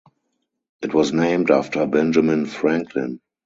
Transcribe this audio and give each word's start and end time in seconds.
It 0.81 0.95
was 0.95 1.13
named 1.13 1.51
after 1.51 1.85
Benjamin 1.85 2.47
Franklin. 2.47 3.19